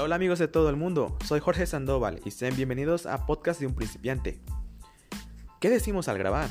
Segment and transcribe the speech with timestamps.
[0.00, 3.66] Hola, amigos de todo el mundo, soy Jorge Sandoval y sean bienvenidos a Podcast de
[3.66, 4.38] un principiante.
[5.60, 6.50] ¿Qué decimos al grabar?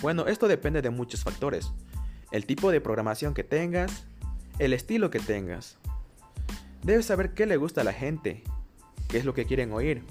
[0.00, 1.72] Bueno, esto depende de muchos factores.
[2.30, 4.04] El tipo de programación que tengas,
[4.60, 5.78] el estilo que tengas.
[6.84, 8.44] Debes saber qué le gusta a la gente,
[9.08, 10.04] qué es lo que quieren oír.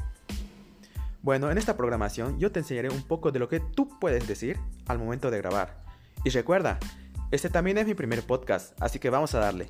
[1.21, 4.59] Bueno, en esta programación yo te enseñaré un poco de lo que tú puedes decir
[4.85, 5.81] al momento de grabar.
[6.25, 6.77] Y recuerda,
[7.31, 9.69] este también es mi primer podcast, así que vamos a darle.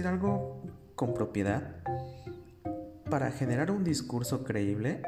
[0.00, 0.62] Algo
[0.94, 1.76] con propiedad,
[3.10, 5.02] para generar un discurso creíble,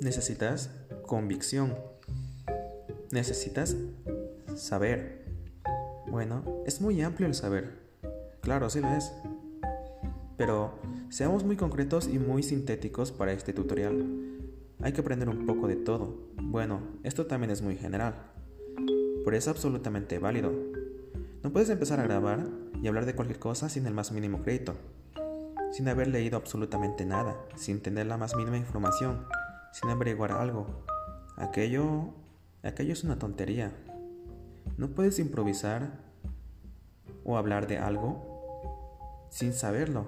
[0.00, 0.70] necesitas
[1.06, 1.76] convicción.
[3.12, 3.76] Necesitas
[4.56, 5.24] saber.
[6.10, 7.78] Bueno, es muy amplio el saber.
[8.40, 9.12] Claro, sí lo es.
[10.36, 10.78] Pero
[11.10, 14.04] seamos muy concretos y muy sintéticos para este tutorial.
[14.80, 16.28] Hay que aprender un poco de todo.
[16.42, 18.14] Bueno, esto también es muy general.
[19.24, 20.52] Pero es absolutamente válido.
[21.42, 22.46] No puedes empezar a grabar
[22.82, 24.74] y hablar de cualquier cosa sin el más mínimo crédito,
[25.70, 29.24] sin haber leído absolutamente nada, sin tener la más mínima información,
[29.72, 30.84] sin averiguar algo.
[31.36, 32.14] Aquello,
[32.64, 33.72] aquello es una tontería.
[34.76, 36.00] No puedes improvisar
[37.24, 40.06] o hablar de algo sin saberlo.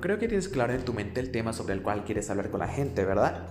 [0.00, 2.60] Creo que tienes claro en tu mente el tema sobre el cual quieres hablar con
[2.60, 3.48] la gente, ¿verdad?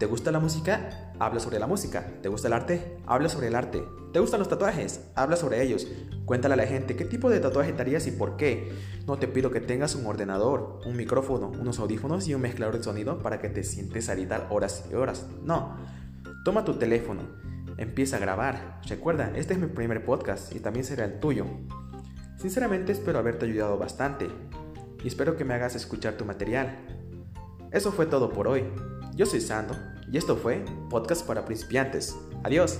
[0.00, 1.12] ¿Te gusta la música?
[1.18, 2.06] Habla sobre la música.
[2.22, 2.96] ¿Te gusta el arte?
[3.06, 3.84] Habla sobre el arte.
[4.14, 5.10] ¿Te gustan los tatuajes?
[5.14, 5.86] Habla sobre ellos.
[6.24, 8.72] Cuéntale a la gente qué tipo de tatuaje te harías y por qué.
[9.06, 12.82] No te pido que tengas un ordenador, un micrófono, unos audífonos y un mezclador de
[12.82, 15.26] sonido para que te sientes a editar horas y horas.
[15.42, 15.76] No.
[16.46, 17.20] Toma tu teléfono.
[17.76, 18.80] Empieza a grabar.
[18.88, 21.44] Recuerda, este es mi primer podcast y también será el tuyo.
[22.38, 24.30] Sinceramente espero haberte ayudado bastante
[25.02, 26.78] y espero que me hagas escuchar tu material.
[27.70, 28.64] Eso fue todo por hoy.
[29.14, 29.76] Yo soy Sando
[30.10, 32.16] y esto fue Podcast para principiantes.
[32.42, 32.78] Adiós.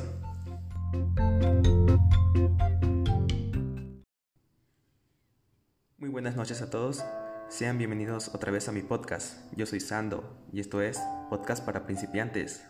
[5.98, 7.04] Muy buenas noches a todos.
[7.48, 9.38] Sean bienvenidos otra vez a mi podcast.
[9.56, 12.64] Yo soy Sando y esto es Podcast para principiantes.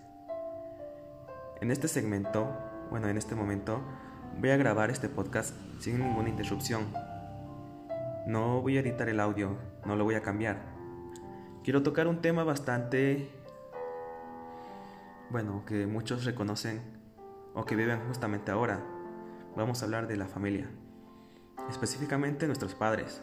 [1.61, 2.57] En este segmento,
[2.91, 3.83] bueno, en este momento,
[4.39, 6.87] voy a grabar este podcast sin ninguna interrupción.
[8.31, 10.63] No voy a editar el audio, no lo voy a cambiar.
[11.65, 13.29] Quiero tocar un tema bastante,
[15.31, 16.81] bueno, que muchos reconocen
[17.55, 18.87] o que viven justamente ahora.
[19.57, 20.71] Vamos a hablar de la familia,
[21.69, 23.21] específicamente nuestros padres.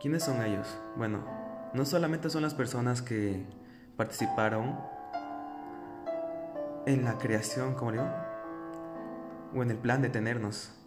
[0.00, 0.66] ¿Quiénes son ellos?
[0.96, 1.26] Bueno,
[1.74, 3.44] no solamente son las personas que
[3.98, 4.80] participaron
[6.86, 8.08] en la creación, como digo,
[9.54, 10.83] o en el plan de tenernos.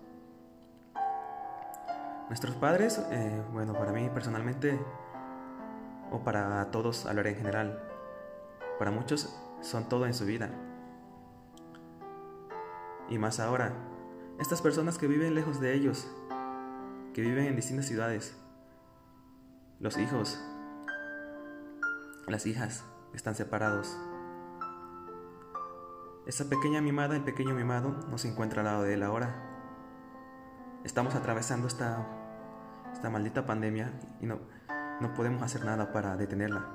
[2.27, 4.77] Nuestros padres, eh, bueno, para mí personalmente,
[6.11, 7.81] o para todos hablar en general,
[8.77, 10.49] para muchos son todo en su vida.
[13.09, 13.73] Y más ahora,
[14.39, 16.09] estas personas que viven lejos de ellos,
[17.13, 18.37] que viven en distintas ciudades,
[19.79, 20.37] los hijos,
[22.27, 22.83] las hijas,
[23.13, 23.97] están separados.
[26.25, 29.43] Esa pequeña mimada, el pequeño mimado, no se encuentra al lado de él ahora.
[30.83, 32.05] Estamos atravesando esta,
[32.97, 34.39] esta maldita pandemia y no,
[34.99, 36.65] no podemos hacer nada para detenerla.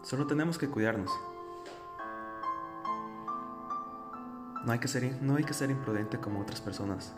[0.00, 1.10] Solo tenemos que cuidarnos.
[4.64, 7.14] No hay que ser, no hay que ser imprudente como otras personas.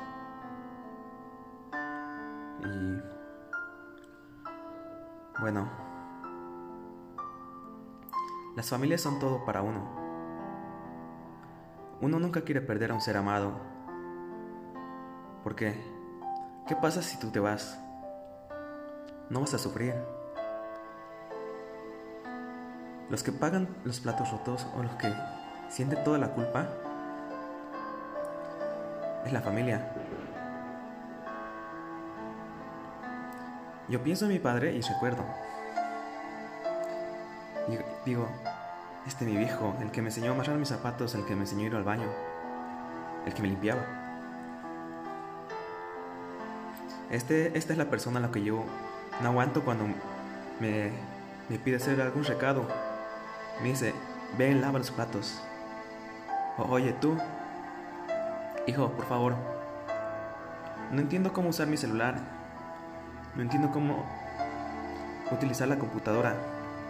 [2.64, 3.00] Y
[5.40, 5.70] bueno,
[8.56, 9.88] las familias son todo para uno.
[12.00, 13.77] Uno nunca quiere perder a un ser amado.
[15.48, 15.74] ¿Por qué?
[16.66, 17.78] ¿Qué pasa si tú te vas?
[19.30, 19.94] No vas a sufrir.
[23.08, 25.10] Los que pagan los platos rotos o los que
[25.70, 26.68] sienten toda la culpa
[29.24, 29.90] es la familia.
[33.88, 35.24] Yo pienso en mi padre y recuerdo.
[38.04, 38.28] Digo,
[39.06, 41.62] este mi viejo, el que me enseñó a amarrar mis zapatos, el que me enseñó
[41.62, 42.10] a ir al baño,
[43.24, 43.97] el que me limpiaba.
[47.10, 48.64] Este, esta es la persona a la que yo
[49.22, 49.84] no aguanto cuando
[50.60, 50.90] me,
[51.49, 52.69] me pide hacer algún recado.
[53.62, 53.94] Me dice,
[54.37, 55.40] ven, lava los platos.
[56.58, 57.16] O, oye, tú,
[58.66, 59.34] hijo, por favor,
[60.93, 62.16] no entiendo cómo usar mi celular.
[63.34, 64.05] No entiendo cómo
[65.31, 66.34] utilizar la computadora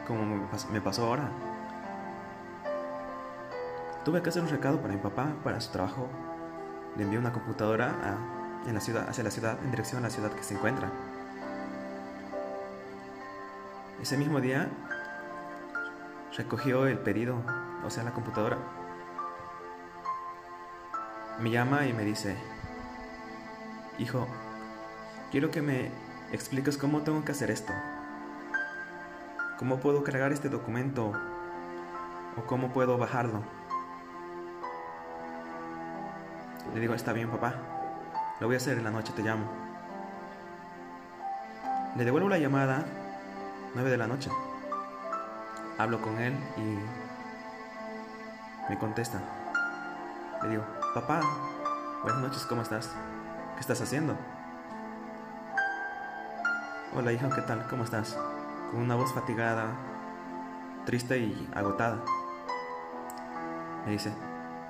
[0.07, 1.29] como me pasó ahora.
[4.05, 6.09] Tuve que hacer un recado para mi papá para su trabajo.
[6.97, 7.95] Le envié una computadora
[8.67, 10.91] en la ciudad, hacia la ciudad, en dirección a la ciudad que se encuentra.
[14.01, 14.69] Ese mismo día
[16.37, 17.43] recogió el pedido,
[17.85, 18.59] o sea, la computadora.
[21.41, 22.37] Me llama y me dice,
[23.99, 24.27] hijo,
[25.31, 25.91] quiero que me
[26.33, 27.73] expliques cómo tengo que hacer esto.
[29.59, 31.13] ¿Cómo puedo cargar este documento?
[32.37, 33.43] ¿O cómo puedo bajarlo?
[36.75, 37.55] Le digo, está bien papá,
[38.41, 39.47] lo voy a hacer en la noche, te llamo.
[41.97, 42.85] Le devuelvo la llamada,
[43.75, 44.31] 9 de la noche.
[45.77, 46.79] Hablo con él y
[48.71, 49.21] me contesta.
[50.43, 50.65] Le digo,
[50.95, 51.21] papá,
[52.03, 52.91] buenas noches, ¿cómo estás?
[53.55, 54.17] ¿Qué estás haciendo?
[56.95, 57.67] Hola hijo, ¿qué tal?
[57.69, 58.17] ¿Cómo estás?
[58.71, 59.73] Con una voz fatigada,
[60.87, 61.99] triste y agotada.
[63.85, 64.13] Me dice,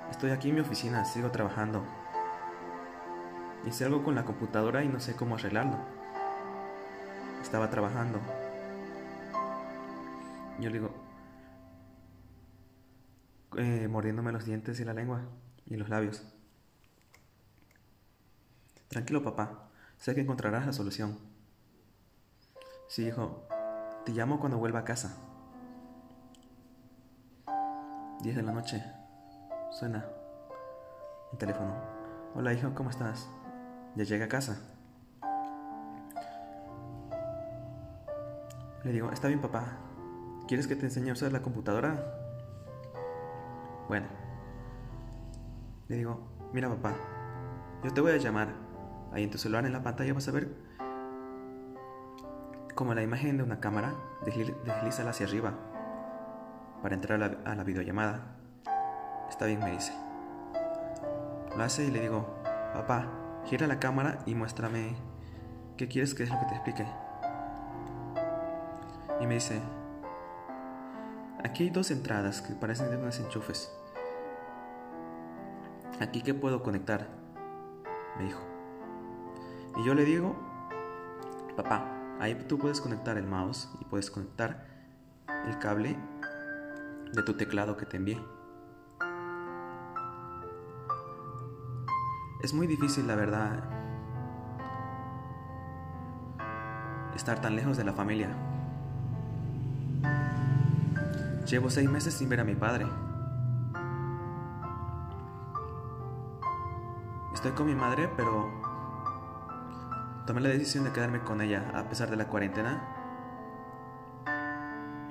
[0.09, 1.83] estoy aquí en mi oficina, sigo trabajando.
[3.65, 5.77] Hice algo con la computadora y no sé cómo arreglarlo.
[7.41, 8.19] Estaba trabajando.
[10.59, 10.91] Yo le digo,
[13.57, 15.21] eh, mordiéndome los dientes y la lengua
[15.65, 16.23] y los labios.
[18.87, 19.69] Tranquilo, papá.
[19.97, 21.19] Sé que encontrarás la solución.
[22.87, 23.47] Sí, hijo.
[24.05, 25.17] Te llamo cuando vuelva a casa.
[28.21, 28.83] 10 de la noche.
[29.71, 30.05] Suena
[31.31, 31.73] el teléfono.
[32.35, 33.29] Hola, hijo, ¿cómo estás?
[33.95, 34.57] Ya llegué a casa.
[38.83, 39.77] Le digo, está bien, papá.
[40.47, 42.01] ¿Quieres que te enseñe a usar la computadora?
[43.87, 44.07] Bueno.
[45.87, 46.19] Le digo,
[46.53, 46.93] mira, papá,
[47.83, 48.49] yo te voy a llamar.
[49.11, 50.49] Ahí en tu celular, en la pantalla, vas a ver
[52.75, 53.93] como la imagen de una cámara
[54.23, 55.53] desliza hacia arriba
[56.81, 58.37] para entrar a la, a la videollamada.
[59.29, 59.91] Está bien, me dice.
[61.57, 62.41] Lo hace y le digo,
[62.73, 63.07] papá,
[63.45, 64.95] gira la cámara y muéstrame
[65.77, 66.85] qué quieres que es lo que te explique.
[69.21, 69.61] Y me dice,
[71.43, 73.71] aquí hay dos entradas que parecen de unos enchufes.
[75.99, 77.07] ¿Aquí qué puedo conectar?
[78.17, 78.41] Me dijo.
[79.77, 80.35] Y yo le digo,
[81.55, 81.85] papá,
[82.19, 84.65] ahí tú puedes conectar el mouse y puedes conectar
[85.47, 85.97] el cable
[87.13, 88.19] de tu teclado que te envié.
[92.41, 93.63] Es muy difícil, la verdad,
[97.13, 98.29] estar tan lejos de la familia.
[101.45, 102.87] Llevo seis meses sin ver a mi padre.
[107.33, 108.49] Estoy con mi madre, pero
[110.25, 112.81] tomé la decisión de quedarme con ella a pesar de la cuarentena.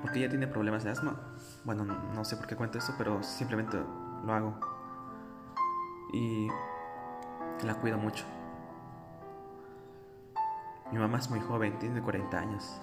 [0.01, 1.15] Porque ella tiene problemas de asma.
[1.63, 3.77] Bueno, no sé por qué cuento eso, pero simplemente
[4.25, 4.59] lo hago.
[6.11, 6.47] Y
[7.63, 8.25] la cuido mucho.
[10.91, 12.79] Mi mamá es muy joven, tiene 40 años.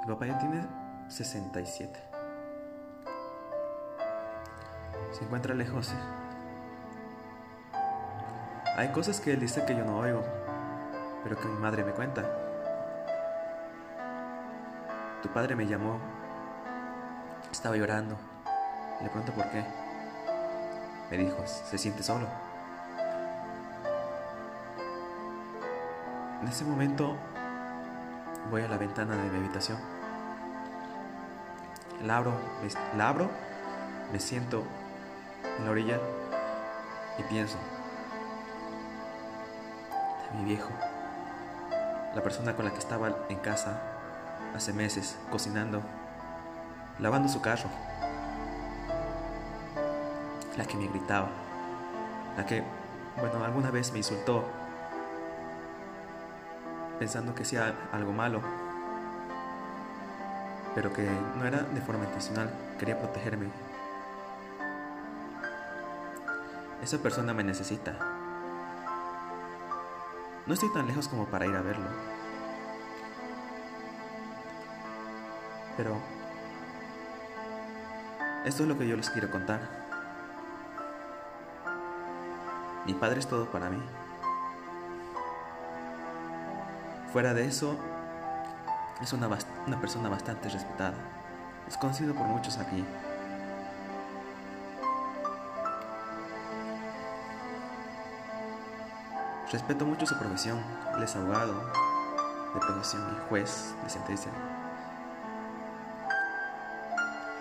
[0.00, 0.66] Mi papá ya tiene
[1.08, 1.98] 67.
[5.12, 5.92] Se encuentra lejos.
[8.76, 10.22] Hay cosas que él dice que yo no oigo,
[11.24, 12.22] pero que mi madre me cuenta.
[15.22, 15.98] Tu padre me llamó.
[17.50, 18.16] Estaba llorando.
[19.00, 19.64] Le pregunto por qué.
[21.10, 22.47] Me dijo, se siente solo.
[26.48, 27.14] En ese momento
[28.50, 29.76] voy a la ventana de mi habitación.
[32.02, 33.28] La abro, me, la abro,
[34.10, 34.62] me siento
[35.58, 36.00] en la orilla
[37.18, 37.58] y pienso,
[40.38, 40.70] mi viejo,
[42.14, 43.82] la persona con la que estaba en casa
[44.56, 45.82] hace meses, cocinando,
[46.98, 47.68] lavando su carro,
[50.56, 51.28] la que me gritaba,
[52.38, 52.64] la que,
[53.20, 54.57] bueno, alguna vez me insultó
[56.98, 58.42] pensando que hacía algo malo,
[60.74, 63.48] pero que no era de forma intencional, quería protegerme.
[66.82, 67.96] Esa persona me necesita.
[70.46, 71.88] No estoy tan lejos como para ir a verlo.
[75.76, 75.96] Pero
[78.44, 79.60] esto es lo que yo les quiero contar.
[82.86, 83.78] Mi padre es todo para mí.
[87.12, 87.76] Fuera de eso,
[89.00, 89.28] es una,
[89.66, 90.94] una persona bastante respetada.
[91.66, 92.84] Es conocido por muchos aquí.
[99.50, 100.58] Respeto mucho su profesión.
[100.96, 101.54] Él es abogado.
[102.54, 104.30] de posesión y juez de sentencia.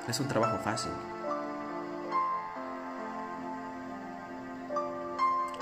[0.07, 0.91] Es un trabajo fácil.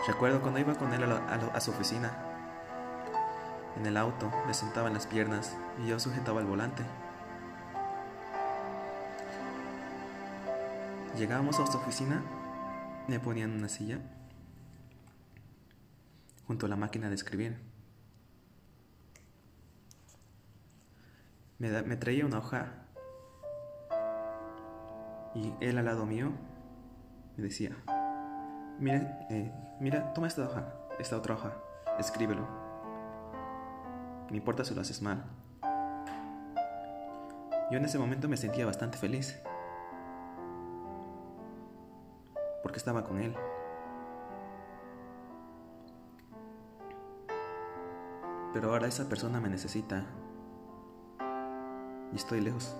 [0.07, 2.11] Recuerdo cuando iba con él a, su oficina.
[3.77, 6.83] En el auto me sentaba en las piernas y yo sujetaba el volante.
[11.17, 12.23] Llegábamos a su oficina,
[13.07, 13.99] me ponían una silla
[16.47, 17.57] junto a la máquina de escribir.
[21.59, 22.85] Me, me traía una hoja
[25.33, 26.31] y él al lado mío
[27.35, 27.75] me decía,
[28.79, 31.57] mira, eh, mira, toma esta hoja, esta otra hoja,
[31.99, 32.64] escríbelo.
[34.29, 35.23] No importa si lo haces mal.
[37.71, 39.39] Yo en ese momento me sentía bastante feliz.
[42.61, 43.35] Porque estaba con él.
[48.53, 50.05] Pero ahora esa persona me necesita.
[52.13, 52.75] Y estoy lejos.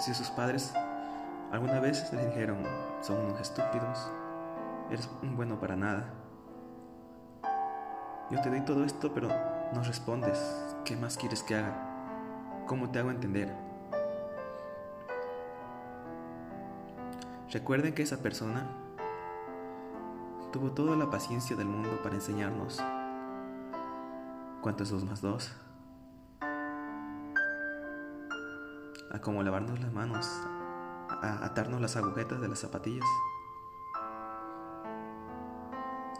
[0.00, 0.72] Si, sus padres
[1.52, 2.58] alguna vez le dijeron,
[3.02, 4.10] son unos estúpidos,
[4.90, 6.14] eres un bueno para nada.
[8.30, 9.28] Yo te doy todo esto, pero
[9.74, 10.38] no respondes.
[10.84, 12.64] ¿Qué más quieres que haga?
[12.66, 13.54] ¿Cómo te hago entender?
[17.50, 18.66] Recuerden que esa persona
[20.52, 22.82] tuvo toda la paciencia del mundo para enseñarnos
[24.60, 25.56] cuánto es dos más dos.
[29.10, 30.28] A cómo lavarnos las manos,
[31.08, 33.06] a atarnos las agujetas de las zapatillas.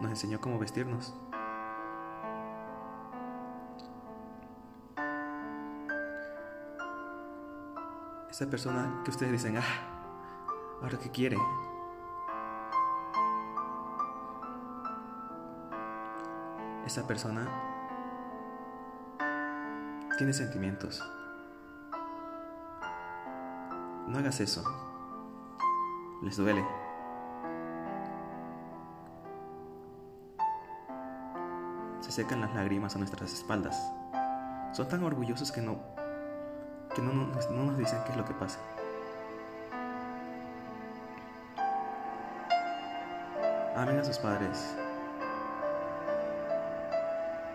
[0.00, 1.14] Nos enseñó cómo vestirnos.
[8.31, 9.64] Esa persona que ustedes dicen, ah,
[10.81, 11.37] ahora qué quiere.
[16.87, 17.49] Esa persona
[20.17, 21.02] tiene sentimientos.
[24.07, 24.62] No hagas eso.
[26.23, 26.64] Les duele.
[32.19, 33.93] Secan las lágrimas a nuestras espaldas.
[34.73, 35.79] Son tan orgullosos que no
[36.93, 38.59] que no, nos dicen qué es lo que pasa.
[43.77, 44.75] Amen a sus padres.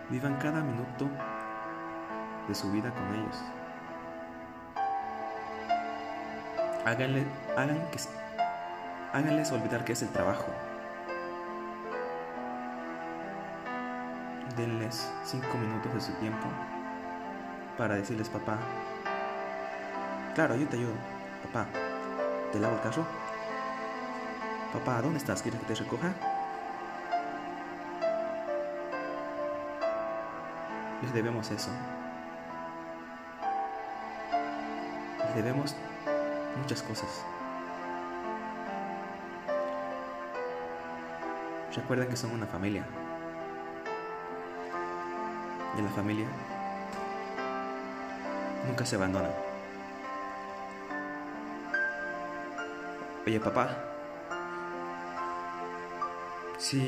[0.08, 1.10] Vivan cada minuto
[2.48, 3.36] de su vida con ellos.
[6.86, 7.26] Háganle,
[9.12, 10.46] háganles olvidar que es el trabajo.
[14.56, 16.46] Denles cinco minutos de su tiempo
[17.76, 18.58] para decirles, papá,
[20.34, 20.94] Claro, yo te ayudo.
[21.44, 21.68] Papá,
[22.50, 23.06] ¿te lavo el carro?
[24.72, 25.42] Papá, ¿dónde estás?
[25.42, 26.12] ¿Quieres que te recoja?
[31.02, 31.70] Les debemos eso.
[35.20, 35.76] Les debemos
[36.60, 37.24] muchas cosas.
[41.76, 42.84] Recuerden que son una familia.
[45.76, 46.26] En la familia
[48.66, 49.30] nunca se abandona.
[53.26, 53.70] Oye, papá,
[56.58, 56.86] si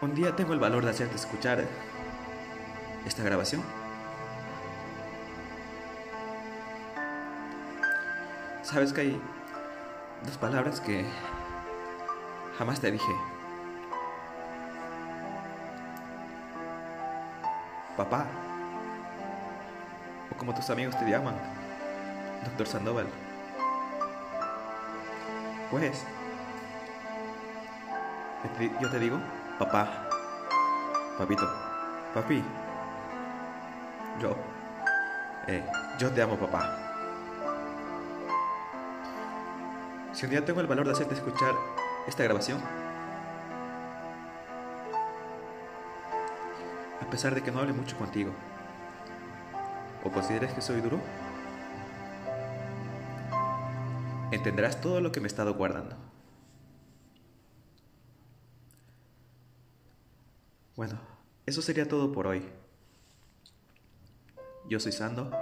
[0.00, 1.64] un día tengo el valor de hacerte escuchar
[3.06, 3.62] esta grabación,
[8.62, 9.22] sabes que hay
[10.24, 11.04] dos palabras que
[12.58, 13.29] jamás te dije.
[18.00, 18.24] Papá,
[20.32, 21.34] o como tus amigos te llaman,
[22.46, 23.06] doctor Sandoval.
[25.70, 26.06] Pues,
[28.80, 29.18] yo te digo,
[29.58, 30.08] papá,
[31.18, 31.46] papito,
[32.14, 32.42] papi,
[34.18, 34.34] yo,
[35.46, 35.62] eh,
[35.98, 36.74] yo te amo, papá.
[40.12, 41.52] Si un día tengo el valor de hacerte escuchar
[42.06, 42.62] esta grabación,
[47.10, 48.30] a pesar de que no hable mucho contigo,
[50.04, 51.00] o consideres que soy duro,
[54.30, 55.96] entenderás todo lo que me he estado guardando.
[60.76, 61.00] Bueno,
[61.46, 62.48] eso sería todo por hoy.
[64.68, 65.32] Yo soy Sando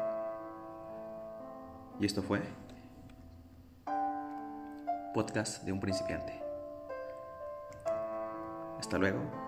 [2.00, 2.40] y esto fue
[5.12, 6.32] podcast de un principiante.
[8.78, 9.47] Hasta luego.